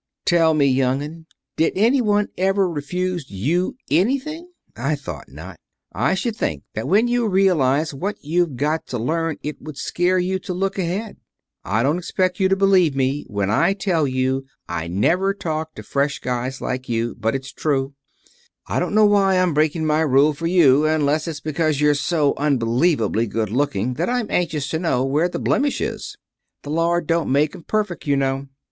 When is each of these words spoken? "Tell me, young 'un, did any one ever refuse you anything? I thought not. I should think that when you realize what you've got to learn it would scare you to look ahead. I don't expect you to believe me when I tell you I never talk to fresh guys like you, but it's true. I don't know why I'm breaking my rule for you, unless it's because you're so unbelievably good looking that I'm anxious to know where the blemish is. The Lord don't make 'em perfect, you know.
"Tell 0.25 0.55
me, 0.55 0.65
young 0.65 1.03
'un, 1.03 1.27
did 1.57 1.73
any 1.75 2.01
one 2.01 2.29
ever 2.35 2.67
refuse 2.67 3.29
you 3.29 3.75
anything? 3.91 4.49
I 4.75 4.95
thought 4.95 5.29
not. 5.29 5.59
I 5.93 6.15
should 6.15 6.35
think 6.35 6.63
that 6.73 6.87
when 6.87 7.07
you 7.07 7.27
realize 7.27 7.93
what 7.93 8.15
you've 8.19 8.55
got 8.55 8.87
to 8.87 8.97
learn 8.97 9.37
it 9.43 9.61
would 9.61 9.77
scare 9.77 10.17
you 10.17 10.39
to 10.39 10.55
look 10.55 10.79
ahead. 10.79 11.17
I 11.63 11.83
don't 11.83 11.99
expect 11.99 12.39
you 12.39 12.49
to 12.49 12.55
believe 12.55 12.95
me 12.95 13.25
when 13.27 13.51
I 13.51 13.73
tell 13.73 14.07
you 14.07 14.47
I 14.67 14.87
never 14.87 15.35
talk 15.35 15.75
to 15.75 15.83
fresh 15.83 16.17
guys 16.17 16.61
like 16.61 16.89
you, 16.89 17.13
but 17.19 17.35
it's 17.35 17.53
true. 17.53 17.93
I 18.65 18.79
don't 18.79 18.95
know 18.95 19.05
why 19.05 19.35
I'm 19.37 19.53
breaking 19.53 19.85
my 19.85 20.01
rule 20.01 20.33
for 20.33 20.47
you, 20.47 20.83
unless 20.87 21.27
it's 21.27 21.41
because 21.41 21.79
you're 21.79 21.93
so 21.93 22.33
unbelievably 22.37 23.27
good 23.27 23.51
looking 23.51 23.93
that 24.01 24.09
I'm 24.09 24.31
anxious 24.31 24.67
to 24.69 24.79
know 24.79 25.05
where 25.05 25.29
the 25.29 25.37
blemish 25.37 25.79
is. 25.79 26.17
The 26.63 26.71
Lord 26.71 27.05
don't 27.05 27.31
make 27.31 27.53
'em 27.53 27.65
perfect, 27.65 28.07
you 28.07 28.15
know. 28.15 28.47